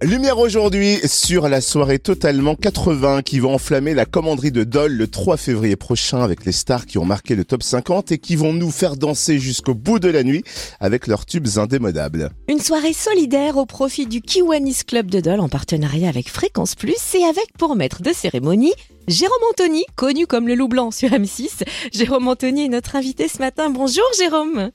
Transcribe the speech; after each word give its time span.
Lumière 0.00 0.38
aujourd'hui 0.38 0.98
sur 1.04 1.48
la 1.48 1.60
soirée 1.60 1.98
totalement 1.98 2.54
80 2.54 3.22
qui 3.22 3.40
va 3.40 3.48
enflammer 3.48 3.94
la 3.94 4.04
commanderie 4.04 4.52
de 4.52 4.62
Dole 4.62 4.92
le 4.92 5.08
3 5.08 5.36
février 5.36 5.74
prochain 5.74 6.22
avec 6.22 6.44
les 6.44 6.52
stars 6.52 6.86
qui 6.86 6.98
ont 6.98 7.04
marqué 7.04 7.34
le 7.34 7.44
top 7.44 7.64
50 7.64 8.12
et 8.12 8.18
qui 8.18 8.36
vont 8.36 8.52
nous 8.52 8.70
faire 8.70 8.96
danser 8.96 9.40
jusqu'au 9.40 9.74
bout 9.74 9.98
de 9.98 10.08
la 10.08 10.22
nuit 10.22 10.44
avec 10.78 11.08
leurs 11.08 11.26
tubes 11.26 11.48
indémodables. 11.56 12.30
Une 12.48 12.60
soirée 12.60 12.92
solidaire 12.92 13.56
au 13.56 13.66
profit 13.66 14.06
du 14.06 14.20
Kiwanis 14.20 14.84
Club 14.86 15.10
de 15.10 15.18
Dole 15.18 15.40
en 15.40 15.48
partenariat 15.48 16.08
avec 16.08 16.28
Fréquence 16.28 16.76
Plus 16.76 17.16
et 17.16 17.24
avec 17.24 17.46
pour 17.58 17.74
maître 17.74 18.00
de 18.00 18.12
cérémonie 18.12 18.74
Jérôme 19.08 19.42
Anthony, 19.50 19.84
connu 19.96 20.28
comme 20.28 20.46
le 20.46 20.54
loup 20.54 20.68
blanc 20.68 20.92
sur 20.92 21.08
M6. 21.08 21.64
Jérôme 21.92 22.28
Anthony 22.28 22.66
est 22.66 22.68
notre 22.68 22.94
invité 22.94 23.26
ce 23.26 23.38
matin. 23.38 23.68
Bonjour 23.68 24.04
Jérôme. 24.16 24.70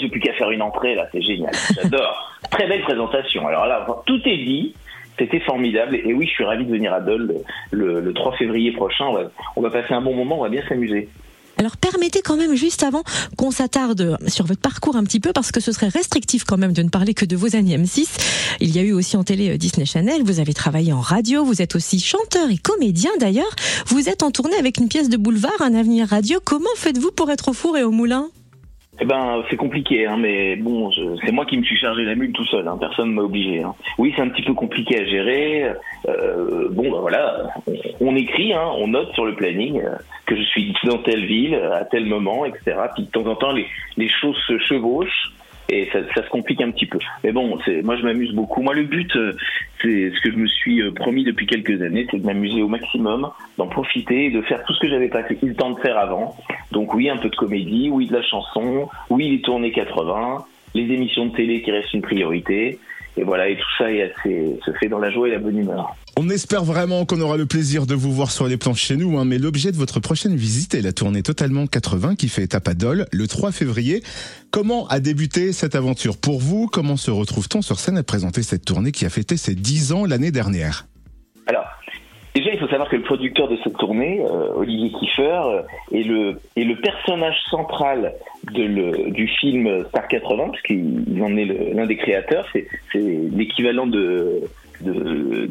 J'ai 0.00 0.08
plus 0.08 0.20
qu'à 0.20 0.32
faire 0.34 0.50
une 0.50 0.62
entrée 0.62 0.94
là, 0.94 1.06
c'est 1.12 1.20
génial. 1.20 1.52
J'adore. 1.74 2.30
Très 2.50 2.66
belle 2.66 2.82
présentation. 2.82 3.46
Alors 3.46 3.66
là, 3.66 3.86
tout 4.06 4.20
est 4.24 4.38
dit. 4.38 4.74
C'était 5.18 5.40
formidable. 5.40 5.96
Et 5.96 6.14
oui, 6.14 6.26
je 6.26 6.30
suis 6.30 6.44
ravi 6.44 6.64
de 6.64 6.70
venir 6.70 6.94
à 6.94 7.00
Dole 7.00 7.34
le, 7.70 8.12
3 8.14 8.36
février 8.36 8.72
prochain. 8.72 9.04
On 9.54 9.60
va, 9.60 9.70
passer 9.70 9.92
un 9.92 10.00
bon 10.00 10.14
moment, 10.14 10.38
on 10.38 10.42
va 10.42 10.48
bien 10.48 10.62
s'amuser. 10.66 11.08
Alors 11.58 11.76
permettez 11.76 12.22
quand 12.22 12.38
même 12.38 12.54
juste 12.54 12.82
avant 12.84 13.02
qu'on 13.36 13.50
s'attarde 13.50 14.16
sur 14.28 14.46
votre 14.46 14.62
parcours 14.62 14.96
un 14.96 15.04
petit 15.04 15.20
peu 15.20 15.34
parce 15.34 15.52
que 15.52 15.60
ce 15.60 15.72
serait 15.72 15.88
restrictif 15.88 16.44
quand 16.44 16.56
même 16.56 16.72
de 16.72 16.82
ne 16.82 16.88
parler 16.88 17.12
que 17.12 17.26
de 17.26 17.36
vos 17.36 17.54
années 17.54 17.76
M6. 17.76 18.56
Il 18.60 18.74
y 18.74 18.78
a 18.78 18.82
eu 18.82 18.92
aussi 18.92 19.18
en 19.18 19.24
télé 19.24 19.50
euh, 19.50 19.58
Disney 19.58 19.84
Channel, 19.84 20.22
vous 20.22 20.40
avez 20.40 20.54
travaillé 20.54 20.94
en 20.94 21.00
radio, 21.00 21.44
vous 21.44 21.60
êtes 21.60 21.74
aussi 21.74 22.00
chanteur 22.00 22.48
et 22.50 22.56
comédien 22.56 23.10
d'ailleurs. 23.20 23.54
Vous 23.88 24.08
êtes 24.08 24.22
en 24.22 24.30
tournée 24.30 24.56
avec 24.56 24.78
une 24.78 24.88
pièce 24.88 25.10
de 25.10 25.18
boulevard, 25.18 25.60
un 25.60 25.74
avenir 25.74 26.08
radio. 26.08 26.40
Comment 26.42 26.74
faites-vous 26.76 27.10
pour 27.10 27.30
être 27.30 27.48
au 27.48 27.52
four 27.52 27.76
et 27.76 27.82
au 27.82 27.90
moulin? 27.90 28.30
Eh 29.02 29.06
ben, 29.06 29.42
c'est 29.48 29.56
compliqué, 29.56 30.06
hein, 30.06 30.16
mais 30.18 30.56
bon, 30.56 30.90
c'est 31.24 31.32
moi 31.32 31.46
qui 31.46 31.56
me 31.56 31.62
suis 31.62 31.78
chargé 31.78 32.04
la 32.04 32.14
mule 32.14 32.32
tout 32.32 32.44
seul. 32.46 32.68
Hein, 32.68 32.76
personne 32.78 33.12
m'a 33.12 33.22
obligé. 33.22 33.62
Hein. 33.62 33.74
Oui, 33.98 34.12
c'est 34.14 34.22
un 34.22 34.28
petit 34.28 34.42
peu 34.42 34.52
compliqué 34.52 35.00
à 35.00 35.04
gérer. 35.06 35.72
Euh, 36.08 36.68
bon, 36.70 36.90
ben 36.90 37.00
voilà, 37.00 37.46
on, 38.00 38.14
écrit, 38.14 38.52
hein, 38.52 38.68
on 38.76 38.88
note 38.88 39.12
sur 39.14 39.24
le 39.24 39.34
planning 39.34 39.80
euh, 39.80 39.96
que 40.26 40.36
je 40.36 40.42
suis 40.42 40.74
dans 40.84 40.98
telle 40.98 41.24
ville 41.24 41.54
à 41.54 41.84
tel 41.84 42.04
moment, 42.06 42.44
etc. 42.44 42.76
Puis 42.94 43.04
de 43.04 43.10
temps 43.10 43.26
en 43.26 43.36
temps, 43.36 43.52
les, 43.52 43.66
les 43.96 44.08
choses 44.08 44.36
se 44.46 44.58
chevauchent 44.58 45.32
et 45.70 45.88
ça, 45.92 46.00
se 46.22 46.28
complique 46.30 46.60
un 46.60 46.70
petit 46.70 46.86
peu. 46.86 46.98
Mais 47.24 47.32
bon, 47.32 47.58
c'est, 47.64 47.82
moi 47.82 47.96
je 47.96 48.02
m'amuse 48.02 48.32
beaucoup. 48.32 48.62
Moi 48.62 48.74
le 48.74 48.84
but, 48.84 49.14
euh, 49.16 49.32
c'est 49.80 50.10
ce 50.14 50.20
que 50.20 50.32
je 50.32 50.36
me 50.36 50.46
suis 50.46 50.82
euh, 50.82 50.90
promis 50.92 51.24
depuis 51.24 51.46
quelques 51.46 51.80
années, 51.82 52.06
c'est 52.10 52.18
de 52.18 52.26
m'amuser 52.26 52.62
au 52.62 52.68
maximum, 52.68 53.30
d'en 53.56 53.66
profiter, 53.66 54.30
de 54.30 54.42
faire 54.42 54.64
tout 54.64 54.74
ce 54.74 54.80
que 54.80 54.88
j'avais 54.88 55.08
pas 55.08 55.22
eu 55.30 55.46
le 55.46 55.54
temps 55.54 55.70
de 55.70 55.80
faire 55.80 55.96
avant. 55.96 56.36
Donc 56.72 56.94
oui, 56.94 57.08
un 57.08 57.16
peu 57.16 57.28
de 57.28 57.36
comédie, 57.36 57.88
oui 57.90 58.06
de 58.06 58.14
la 58.14 58.22
chanson, 58.22 58.88
oui 59.08 59.30
les 59.30 59.40
tournées 59.40 59.72
80, 59.72 60.44
les 60.74 60.92
émissions 60.92 61.26
de 61.26 61.36
télé 61.36 61.62
qui 61.62 61.70
restent 61.70 61.94
une 61.94 62.02
priorité. 62.02 62.78
Et 63.16 63.22
voilà, 63.22 63.48
et 63.48 63.56
tout 63.56 63.68
ça 63.76 63.92
est 63.92 64.02
assez, 64.02 64.58
se 64.64 64.70
fait 64.72 64.88
dans 64.88 64.98
la 64.98 65.10
joie 65.10 65.28
et 65.28 65.32
la 65.32 65.38
bonne 65.38 65.58
humeur. 65.58 65.96
On 66.22 66.28
espère 66.28 66.64
vraiment 66.64 67.06
qu'on 67.06 67.18
aura 67.22 67.38
le 67.38 67.46
plaisir 67.46 67.86
de 67.86 67.94
vous 67.94 68.12
voir 68.12 68.30
sur 68.30 68.46
les 68.46 68.58
planches 68.58 68.82
chez 68.82 68.96
nous, 68.96 69.16
hein, 69.16 69.24
mais 69.24 69.38
l'objet 69.38 69.72
de 69.72 69.76
votre 69.78 70.00
prochaine 70.00 70.36
visite 70.36 70.74
est 70.74 70.82
la 70.82 70.92
tournée 70.92 71.22
Totalement 71.22 71.66
80 71.66 72.14
qui 72.14 72.28
fait 72.28 72.42
étape 72.42 72.68
à 72.68 72.74
Dole 72.74 73.06
le 73.10 73.26
3 73.26 73.52
février. 73.52 74.02
Comment 74.50 74.86
a 74.88 75.00
débuté 75.00 75.54
cette 75.54 75.74
aventure 75.74 76.18
pour 76.18 76.38
vous? 76.38 76.66
Comment 76.70 76.98
se 76.98 77.10
retrouve-t-on 77.10 77.62
sur 77.62 77.78
scène 77.78 77.96
à 77.96 78.02
présenter 78.02 78.42
cette 78.42 78.66
tournée 78.66 78.92
qui 78.92 79.06
a 79.06 79.08
fêté 79.08 79.38
ses 79.38 79.54
10 79.54 79.94
ans 79.94 80.04
l'année 80.04 80.30
dernière? 80.30 80.84
Alors, 81.46 81.64
Déjà, 82.34 82.52
il 82.52 82.60
faut 82.60 82.68
savoir 82.68 82.88
que 82.88 82.96
le 82.96 83.02
producteur 83.02 83.48
de 83.48 83.56
cette 83.64 83.76
tournée, 83.78 84.20
euh, 84.20 84.52
Olivier 84.54 84.92
Kiefer, 84.92 85.22
euh, 85.22 85.62
est, 85.90 86.04
le, 86.04 86.80
personnage 86.80 87.36
central 87.50 88.14
du 88.52 89.26
film 89.40 89.84
Star 89.88 90.06
80, 90.06 90.48
parce 90.50 90.62
qu'il 90.62 91.20
en 91.22 91.36
est 91.36 91.74
l'un 91.74 91.86
des 91.86 91.96
créateurs. 91.96 92.46
C'est 92.52 92.68
l'équivalent 92.94 93.88
de, 93.88 94.42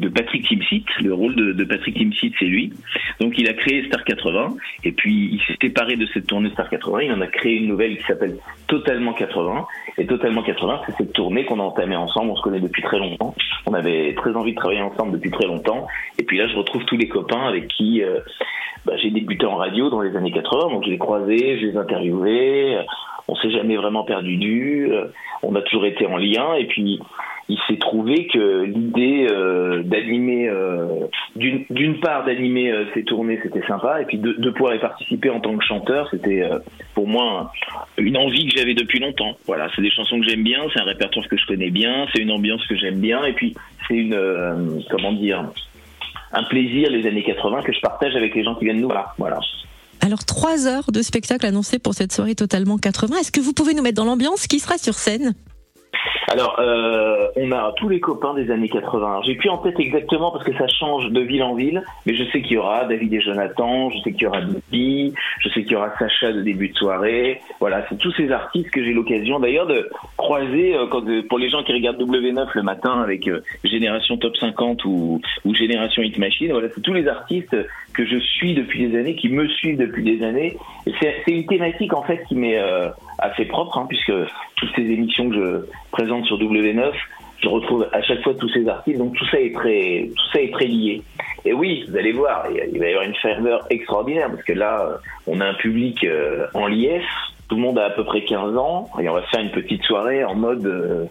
de 0.00 0.08
Patrick 0.08 0.46
Timsit. 0.46 0.84
Le 1.02 1.14
rôle 1.14 1.34
de, 1.36 1.52
de 1.52 1.64
Patrick 1.64 1.96
Timsit, 1.96 2.32
c'est 2.38 2.46
lui. 2.46 2.72
Donc 3.20 3.34
il 3.38 3.48
a 3.48 3.52
créé 3.52 3.84
Star 3.86 4.02
80 4.04 4.56
et 4.84 4.92
puis 4.92 5.30
il 5.32 5.40
s'est 5.46 5.56
séparé 5.60 5.96
de 5.96 6.06
cette 6.06 6.26
tournée 6.26 6.50
Star 6.50 6.68
80. 6.68 7.02
Il 7.02 7.12
en 7.12 7.20
a 7.20 7.26
créé 7.26 7.56
une 7.56 7.68
nouvelle 7.68 7.96
qui 7.98 8.04
s'appelle 8.04 8.36
Totalement 8.66 9.12
80. 9.12 9.66
Et 9.98 10.06
Totalement 10.06 10.42
80, 10.42 10.80
c'est 10.86 10.96
cette 10.96 11.12
tournée 11.12 11.44
qu'on 11.44 11.60
a 11.60 11.62
entamée 11.62 11.96
ensemble. 11.96 12.30
On 12.30 12.36
se 12.36 12.42
connaît 12.42 12.60
depuis 12.60 12.82
très 12.82 12.98
longtemps. 12.98 13.34
On 13.66 13.74
avait 13.74 14.14
très 14.14 14.34
envie 14.34 14.52
de 14.52 14.56
travailler 14.56 14.82
ensemble 14.82 15.12
depuis 15.12 15.30
très 15.30 15.46
longtemps. 15.46 15.86
Et 16.18 16.22
puis 16.22 16.38
là, 16.38 16.48
je 16.48 16.56
retrouve 16.56 16.84
tous 16.86 16.96
les 16.96 17.08
copains 17.08 17.46
avec 17.46 17.68
qui 17.68 18.02
euh, 18.02 18.20
bah, 18.86 18.94
j'ai 18.96 19.10
débuté 19.10 19.44
en 19.46 19.56
radio 19.56 19.90
dans 19.90 20.00
les 20.00 20.16
années 20.16 20.32
80. 20.32 20.70
Donc 20.70 20.84
je 20.84 20.90
les 20.90 20.98
croisés, 20.98 21.58
je 21.60 21.66
les 21.66 21.76
interviewés. 21.76 22.78
On 23.28 23.36
s'est 23.36 23.50
jamais 23.50 23.76
vraiment 23.76 24.04
perdu 24.04 24.36
du. 24.36 24.90
On 25.42 25.54
a 25.54 25.62
toujours 25.62 25.86
été 25.86 26.06
en 26.06 26.16
lien. 26.16 26.54
Et 26.54 26.64
puis 26.64 27.00
il 27.50 27.58
s'est 27.66 27.78
trouvé 27.78 28.28
que 28.28 28.62
l'idée 28.62 29.26
euh, 29.28 29.82
d'animer, 29.82 30.48
euh, 30.48 31.06
d'une 31.34 31.98
part 31.98 32.24
d'animer 32.24 32.70
euh, 32.70 32.84
ces 32.94 33.02
tournées, 33.02 33.40
c'était 33.42 33.66
sympa, 33.66 34.00
et 34.00 34.04
puis 34.04 34.18
de, 34.18 34.50
pouvoir 34.50 34.76
y 34.76 34.78
participer 34.78 35.30
en 35.30 35.40
tant 35.40 35.56
que 35.56 35.64
chanteur, 35.64 36.08
c'était 36.12 36.48
pour 36.94 37.08
moi 37.08 37.52
une 37.98 38.16
envie 38.16 38.46
que 38.46 38.56
j'avais 38.56 38.74
depuis 38.74 39.00
longtemps. 39.00 39.36
Voilà, 39.46 39.68
c'est 39.74 39.82
des 39.82 39.90
chansons 39.90 40.20
que 40.20 40.28
j'aime 40.28 40.44
bien, 40.44 40.60
c'est 40.72 40.80
un 40.80 40.84
répertoire 40.84 41.26
que 41.26 41.36
je 41.36 41.46
connais 41.46 41.70
bien, 41.70 42.06
c'est 42.14 42.22
une 42.22 42.30
ambiance 42.30 42.64
que 42.68 42.76
j'aime 42.76 43.00
bien, 43.00 43.24
et 43.24 43.32
puis 43.32 43.54
c'est 43.88 43.96
une, 43.96 44.16
comment 44.88 45.12
un 46.32 46.44
plaisir 46.44 46.90
les 46.90 47.06
années 47.08 47.24
80 47.24 47.62
que 47.62 47.72
je 47.72 47.80
partage 47.80 48.14
avec 48.14 48.34
les 48.36 48.44
gens 48.44 48.54
qui 48.54 48.64
viennent 48.64 48.80
nous 48.80 48.88
voir. 48.88 49.14
Voilà. 49.18 49.40
Alors, 50.00 50.24
trois 50.24 50.68
heures 50.68 50.92
de 50.92 51.02
spectacle 51.02 51.44
annoncé 51.44 51.78
pour 51.78 51.94
cette 51.94 52.12
soirée 52.12 52.36
totalement 52.36 52.78
80. 52.78 53.16
Est-ce 53.18 53.32
que 53.32 53.40
vous 53.40 53.52
pouvez 53.52 53.74
nous 53.74 53.82
mettre 53.82 53.96
dans 53.96 54.04
l'ambiance? 54.04 54.46
Qui 54.46 54.60
sera 54.60 54.78
sur 54.78 54.94
scène? 54.94 55.34
Alors, 56.32 56.60
euh, 56.60 57.26
on 57.34 57.50
a 57.50 57.72
tous 57.76 57.88
les 57.88 57.98
copains 57.98 58.34
des 58.34 58.52
années 58.52 58.68
80. 58.68 59.22
J'ai 59.26 59.34
plus 59.34 59.48
en 59.48 59.58
tête 59.58 59.74
exactement 59.80 60.30
parce 60.30 60.44
que 60.44 60.56
ça 60.56 60.68
change 60.68 61.10
de 61.10 61.20
ville 61.22 61.42
en 61.42 61.56
ville, 61.56 61.82
mais 62.06 62.14
je 62.14 62.22
sais 62.30 62.40
qu'il 62.40 62.52
y 62.52 62.56
aura 62.56 62.84
David 62.84 63.12
et 63.12 63.20
Jonathan, 63.20 63.90
je 63.90 63.98
sais 63.98 64.12
qu'il 64.12 64.22
y 64.22 64.26
aura 64.28 64.40
Bibi, 64.40 65.12
je 65.40 65.48
sais 65.48 65.64
qu'il 65.64 65.72
y 65.72 65.74
aura 65.74 65.90
Sacha 65.98 66.30
de 66.30 66.42
début 66.42 66.68
de 66.68 66.76
soirée. 66.76 67.40
Voilà, 67.58 67.84
c'est 67.88 67.98
tous 67.98 68.12
ces 68.12 68.30
artistes 68.30 68.70
que 68.70 68.84
j'ai 68.84 68.92
l'occasion 68.92 69.40
d'ailleurs 69.40 69.66
de 69.66 69.90
croiser 70.16 70.76
euh, 70.76 70.86
quand, 70.86 71.04
euh, 71.08 71.22
pour 71.28 71.40
les 71.40 71.50
gens 71.50 71.64
qui 71.64 71.72
regardent 71.72 72.00
W9 72.00 72.46
le 72.54 72.62
matin 72.62 73.02
avec 73.02 73.28
Génération 73.64 74.16
Top 74.16 74.36
50 74.36 74.84
ou, 74.84 75.20
ou 75.44 75.54
Génération 75.56 76.00
Hit 76.00 76.16
Machine. 76.16 76.52
Voilà, 76.52 76.68
c'est 76.72 76.80
tous 76.80 76.94
les 76.94 77.08
artistes 77.08 77.56
que 77.92 78.06
je 78.06 78.18
suis 78.18 78.54
depuis 78.54 78.86
des 78.86 78.96
années, 78.96 79.16
qui 79.16 79.30
me 79.30 79.48
suivent 79.48 79.78
depuis 79.78 80.04
des 80.04 80.24
années. 80.24 80.56
C'est 81.00 81.24
une 81.26 81.46
thématique 81.46 81.92
en 81.92 82.02
fait 82.02 82.22
qui 82.28 82.36
m'est 82.36 82.56
assez 83.18 83.46
propre, 83.46 83.78
hein, 83.78 83.86
puisque 83.88 84.12
toutes 84.60 84.74
ces 84.76 84.82
émissions 84.82 85.30
que 85.30 85.34
je 85.34 85.66
présente 85.90 86.26
sur 86.26 86.38
W9, 86.38 86.92
je 87.42 87.48
retrouve 87.48 87.88
à 87.92 88.02
chaque 88.02 88.22
fois 88.22 88.34
tous 88.34 88.50
ces 88.50 88.68
articles, 88.68 88.98
donc 88.98 89.14
tout 89.14 89.26
ça 89.30 89.40
est 89.40 89.54
très, 89.54 90.10
tout 90.14 90.32
ça 90.32 90.40
est 90.40 90.52
très 90.52 90.66
lié. 90.66 91.02
Et 91.44 91.52
oui, 91.52 91.86
vous 91.88 91.96
allez 91.96 92.12
voir, 92.12 92.46
il 92.50 92.78
va 92.78 92.86
y 92.86 92.90
avoir 92.90 93.06
une 93.06 93.14
ferveur 93.14 93.66
extraordinaire, 93.70 94.28
parce 94.30 94.42
que 94.42 94.52
là, 94.52 94.98
on 95.26 95.40
a 95.40 95.46
un 95.46 95.54
public 95.54 96.04
euh, 96.04 96.46
en 96.52 96.66
liesse, 96.66 97.02
tout 97.48 97.56
le 97.56 97.62
monde 97.62 97.78
a 97.78 97.86
à 97.86 97.90
peu 97.90 98.04
près 98.04 98.24
15 98.24 98.56
ans, 98.56 98.90
et 99.00 99.08
on 99.08 99.14
va 99.14 99.22
faire 99.22 99.40
une 99.40 99.50
petite 99.50 99.82
soirée 99.84 100.22
en 100.24 100.34
mode, 100.34 100.66
euh, 100.66 101.06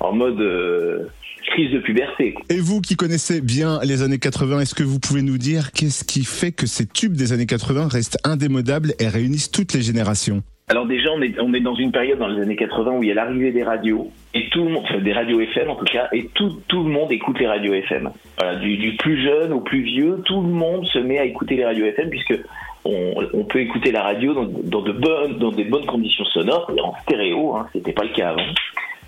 en 0.00 0.12
mode 0.12 0.40
euh, 0.40 1.10
crise 1.52 1.70
de 1.70 1.80
puberté. 1.80 2.34
Et 2.48 2.60
vous 2.60 2.80
qui 2.80 2.96
connaissez 2.96 3.42
bien 3.42 3.78
les 3.82 4.02
années 4.02 4.18
80, 4.18 4.60
est-ce 4.60 4.74
que 4.74 4.82
vous 4.82 4.98
pouvez 4.98 5.20
nous 5.20 5.36
dire 5.36 5.72
qu'est-ce 5.72 6.04
qui 6.04 6.24
fait 6.24 6.52
que 6.52 6.66
ces 6.66 6.86
tubes 6.86 7.14
des 7.14 7.34
années 7.34 7.46
80 7.46 7.88
restent 7.88 8.18
indémodables 8.24 8.94
et 8.98 9.08
réunissent 9.08 9.50
toutes 9.50 9.74
les 9.74 9.82
générations? 9.82 10.42
Alors 10.68 10.86
déjà, 10.86 11.10
on 11.12 11.20
est, 11.20 11.38
on 11.40 11.52
est 11.52 11.60
dans 11.60 11.74
une 11.74 11.92
période 11.92 12.18
dans 12.18 12.28
les 12.28 12.40
années 12.40 12.56
80 12.56 12.92
où 12.92 13.02
il 13.02 13.08
y 13.10 13.12
a 13.12 13.14
l'arrivée 13.14 13.52
des 13.52 13.62
radios, 13.62 14.10
et 14.32 14.48
tout 14.48 14.66
des 15.02 15.12
radios 15.12 15.40
FM 15.40 15.68
en 15.68 15.76
tout 15.76 15.84
cas, 15.84 16.08
et 16.12 16.26
tout, 16.32 16.58
tout 16.68 16.82
le 16.82 16.90
monde 16.90 17.12
écoute 17.12 17.38
les 17.38 17.46
radios 17.46 17.74
FM. 17.74 18.10
Voilà, 18.38 18.58
du, 18.58 18.78
du, 18.78 18.96
plus 18.96 19.22
jeune 19.22 19.52
au 19.52 19.60
plus 19.60 19.82
vieux, 19.82 20.22
tout 20.24 20.40
le 20.40 20.48
monde 20.48 20.86
se 20.86 20.98
met 20.98 21.18
à 21.18 21.24
écouter 21.24 21.56
les 21.56 21.66
radios 21.66 21.84
FM 21.84 22.08
puisque 22.08 22.38
on, 22.86 23.14
on 23.34 23.44
peut 23.44 23.60
écouter 23.60 23.92
la 23.92 24.02
radio 24.02 24.32
dans, 24.32 24.46
dans, 24.46 24.82
de 24.82 24.92
bonnes, 24.92 25.38
dans 25.38 25.52
des 25.52 25.64
bonnes 25.64 25.86
conditions 25.86 26.24
sonores, 26.24 26.72
en 26.82 26.94
stéréo, 27.02 27.56
hein, 27.56 27.68
c'était 27.74 27.92
pas 27.92 28.04
le 28.04 28.10
cas 28.10 28.30
avant. 28.30 28.52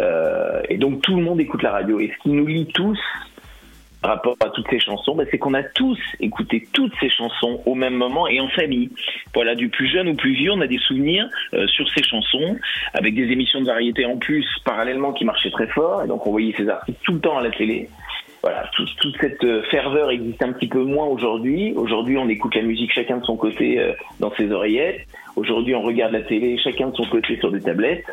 Euh, 0.00 0.60
et 0.68 0.76
donc 0.76 1.00
tout 1.02 1.16
le 1.16 1.22
monde 1.22 1.40
écoute 1.40 1.62
la 1.62 1.70
radio. 1.70 2.00
Et 2.00 2.12
ce 2.14 2.22
qui 2.22 2.30
nous 2.30 2.46
lie 2.46 2.66
tous, 2.66 2.98
rapport 4.06 4.36
à 4.40 4.50
toutes 4.50 4.68
ces 4.68 4.80
chansons, 4.80 5.14
bah, 5.14 5.24
c'est 5.30 5.38
qu'on 5.38 5.54
a 5.54 5.62
tous 5.62 5.98
écouté 6.20 6.66
toutes 6.72 6.92
ces 7.00 7.10
chansons 7.10 7.60
au 7.66 7.74
même 7.74 7.94
moment 7.94 8.28
et 8.28 8.40
en 8.40 8.48
famille. 8.48 8.90
Voilà, 9.34 9.54
du 9.54 9.68
plus 9.68 9.88
jeune 9.88 10.08
au 10.08 10.14
plus 10.14 10.32
vieux, 10.32 10.52
on 10.52 10.60
a 10.60 10.66
des 10.66 10.78
souvenirs 10.78 11.28
euh, 11.54 11.66
sur 11.68 11.88
ces 11.90 12.02
chansons, 12.02 12.56
avec 12.94 13.14
des 13.14 13.30
émissions 13.32 13.60
de 13.60 13.66
variété 13.66 14.04
en 14.06 14.16
plus, 14.16 14.46
parallèlement, 14.64 15.12
qui 15.12 15.24
marchaient 15.24 15.50
très 15.50 15.66
fort, 15.68 16.02
et 16.02 16.08
donc 16.08 16.26
on 16.26 16.30
voyait 16.30 16.54
ces 16.56 16.68
artistes 16.68 16.98
tout 17.04 17.12
le 17.12 17.20
temps 17.20 17.38
à 17.38 17.42
la 17.42 17.50
télé. 17.50 17.88
Voilà, 18.42 18.70
toute 18.76 19.16
cette 19.20 19.42
euh, 19.42 19.62
ferveur 19.72 20.10
existe 20.10 20.40
un 20.40 20.52
petit 20.52 20.68
peu 20.68 20.82
moins 20.84 21.06
aujourd'hui. 21.06 21.72
Aujourd'hui, 21.74 22.16
on 22.16 22.28
écoute 22.28 22.54
la 22.54 22.62
musique 22.62 22.92
chacun 22.92 23.16
de 23.16 23.24
son 23.24 23.36
côté 23.36 23.80
euh, 23.80 23.92
dans 24.20 24.32
ses 24.36 24.52
oreillettes. 24.52 25.00
Aujourd'hui, 25.34 25.74
on 25.74 25.82
regarde 25.82 26.12
la 26.12 26.20
télé 26.22 26.56
chacun 26.58 26.90
de 26.90 26.94
son 26.94 27.06
côté 27.06 27.36
sur 27.38 27.50
des 27.50 27.60
tablettes. 27.60 28.06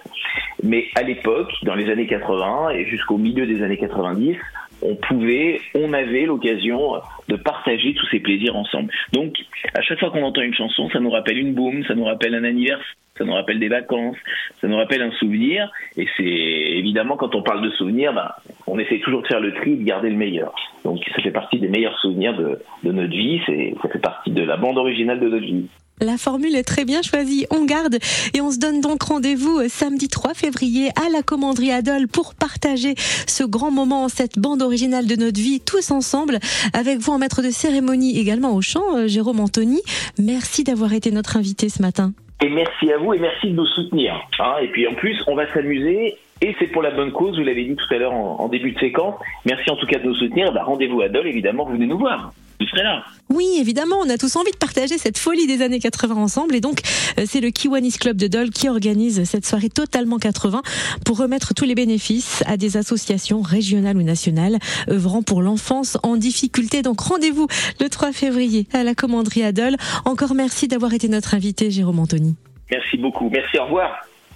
Mais 0.63 0.87
à 0.95 1.03
l'époque, 1.03 1.51
dans 1.61 1.75
les 1.75 1.87
années 1.91 2.07
80 2.07 2.71
et 2.71 2.85
jusqu'au 2.85 3.17
milieu 3.17 3.45
des 3.45 3.61
années 3.61 3.77
90, 3.77 4.35
on 4.83 4.95
pouvait, 4.95 5.61
on 5.75 5.93
avait 5.93 6.25
l'occasion 6.25 7.01
de 7.27 7.35
partager 7.35 7.93
tous 7.93 8.07
ces 8.07 8.19
plaisirs 8.19 8.55
ensemble. 8.55 8.91
Donc, 9.13 9.35
à 9.73 9.81
chaque 9.81 9.99
fois 9.99 10.11
qu'on 10.11 10.23
entend 10.23 10.41
une 10.41 10.53
chanson, 10.53 10.89
ça 10.89 10.99
nous 10.99 11.09
rappelle 11.09 11.37
une 11.37 11.53
boum, 11.53 11.83
ça 11.85 11.95
nous 11.95 12.03
rappelle 12.03 12.35
un 12.35 12.43
anniversaire, 12.43 12.85
ça 13.17 13.23
nous 13.23 13.33
rappelle 13.33 13.59
des 13.59 13.67
vacances, 13.67 14.17
ça 14.59 14.67
nous 14.67 14.75
rappelle 14.75 15.01
un 15.01 15.11
souvenir. 15.11 15.71
Et 15.97 16.07
c'est 16.17 16.23
évidemment 16.23 17.15
quand 17.15 17.35
on 17.35 17.43
parle 17.43 17.63
de 17.63 17.69
souvenirs, 17.71 18.13
ben, 18.13 18.31
on 18.67 18.79
essaie 18.79 18.99
toujours 18.99 19.21
de 19.21 19.27
faire 19.27 19.39
le 19.39 19.53
tri 19.53 19.77
de 19.77 19.83
garder 19.83 20.09
le 20.09 20.17
meilleur. 20.17 20.53
Donc 20.83 20.99
ça 21.15 21.21
fait 21.21 21.31
partie 21.31 21.59
des 21.59 21.69
meilleurs 21.69 21.97
souvenirs 21.99 22.35
de, 22.35 22.59
de 22.83 22.91
notre 22.91 23.13
vie, 23.13 23.41
c'est, 23.45 23.73
ça 23.81 23.89
fait 23.89 23.99
partie 23.99 24.31
de 24.31 24.43
la 24.43 24.57
bande 24.57 24.77
originale 24.77 25.19
de 25.19 25.29
notre 25.29 25.45
vie. 25.45 25.67
La 26.01 26.17
formule 26.17 26.55
est 26.55 26.63
très 26.63 26.85
bien 26.85 27.01
choisie, 27.01 27.45
on 27.51 27.65
garde 27.65 27.97
et 28.33 28.41
on 28.41 28.51
se 28.51 28.57
donne 28.57 28.81
donc 28.81 29.03
rendez-vous 29.03 29.59
euh, 29.59 29.67
samedi 29.69 30.07
3 30.07 30.33
février 30.33 30.89
à 30.89 31.09
la 31.09 31.21
commanderie 31.21 31.71
Adol 31.71 32.07
pour 32.07 32.33
partager 32.33 32.95
ce 32.97 33.43
grand 33.43 33.71
moment, 33.71 34.09
cette 34.09 34.39
bande 34.39 34.63
originale 34.63 35.05
de 35.05 35.15
notre 35.15 35.39
vie 35.39 35.61
tous 35.61 35.91
ensemble 35.91 36.39
avec 36.73 36.97
vous 36.97 37.11
en 37.11 37.19
maître 37.19 37.43
de 37.43 37.51
cérémonie 37.51 38.19
également 38.19 38.55
au 38.55 38.61
chant, 38.61 38.97
euh, 38.97 39.07
Jérôme 39.07 39.39
Anthony. 39.39 39.81
Merci 40.19 40.63
d'avoir 40.63 40.93
été 40.93 41.11
notre 41.11 41.37
invité 41.37 41.69
ce 41.69 41.81
matin. 41.81 42.11
Et 42.43 42.49
merci 42.49 42.91
à 42.91 42.97
vous 42.97 43.13
et 43.13 43.19
merci 43.19 43.51
de 43.51 43.55
nous 43.55 43.67
soutenir. 43.67 44.13
Hein. 44.39 44.55
Et 44.61 44.67
puis 44.69 44.87
en 44.87 44.95
plus, 44.95 45.15
on 45.27 45.35
va 45.35 45.51
s'amuser 45.53 46.17
et 46.41 46.55
c'est 46.59 46.67
pour 46.67 46.81
la 46.81 46.91
bonne 46.91 47.11
cause, 47.11 47.37
vous 47.37 47.45
l'avez 47.45 47.63
dit 47.63 47.75
tout 47.75 47.93
à 47.93 47.97
l'heure 47.97 48.13
en, 48.13 48.49
début 48.49 48.73
de 48.73 48.79
séquence. 48.79 49.15
Merci 49.45 49.69
en 49.69 49.77
tout 49.77 49.85
cas 49.85 49.99
de 49.99 50.05
nous 50.05 50.15
soutenir. 50.15 50.51
Bah, 50.51 50.63
rendez-vous 50.63 51.01
à 51.01 51.05
évidemment, 51.05 51.63
vous 51.63 51.73
venez 51.73 51.87
nous 51.87 51.99
voir. 51.99 52.33
Là. 52.81 53.03
Oui, 53.29 53.47
évidemment, 53.59 53.97
on 54.03 54.09
a 54.09 54.17
tous 54.17 54.35
envie 54.35 54.51
de 54.51 54.57
partager 54.57 54.97
cette 54.97 55.17
folie 55.17 55.47
des 55.47 55.61
années 55.61 55.79
80 55.79 56.15
ensemble. 56.15 56.55
Et 56.55 56.61
donc, 56.61 56.79
euh, 57.17 57.23
c'est 57.25 57.41
le 57.41 57.49
Kiwanis 57.49 57.93
Club 57.93 58.17
de 58.17 58.27
Dole 58.27 58.49
qui 58.49 58.69
organise 58.69 59.23
cette 59.23 59.45
soirée 59.45 59.69
totalement 59.69 60.17
80 60.17 60.61
pour 61.05 61.17
remettre 61.17 61.53
tous 61.53 61.65
les 61.65 61.75
bénéfices 61.75 62.43
à 62.45 62.57
des 62.57 62.77
associations 62.77 63.41
régionales 63.41 63.97
ou 63.97 64.03
nationales 64.03 64.59
œuvrant 64.89 65.23
pour 65.23 65.41
l'enfance 65.41 65.97
en 66.03 66.15
difficulté. 66.15 66.81
Donc, 66.81 66.99
rendez-vous 66.99 67.47
le 67.79 67.89
3 67.89 68.11
février 68.11 68.67
à 68.73 68.83
la 68.83 68.95
commanderie 68.95 69.43
à 69.43 69.51
Dole. 69.51 69.77
Encore 70.05 70.35
merci 70.35 70.67
d'avoir 70.67 70.93
été 70.93 71.07
notre 71.07 71.33
invité, 71.33 71.71
Jérôme 71.71 71.99
Anthony. 71.99 72.35
Merci 72.71 72.97
beaucoup. 72.97 73.29
Merci, 73.29 73.57
au 73.57 73.65
revoir. 73.65 73.91